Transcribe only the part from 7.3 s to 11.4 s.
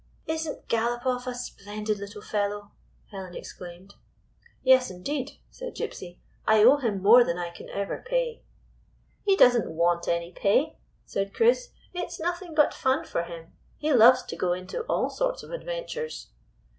I can ever pay." "He does n't want any pay," said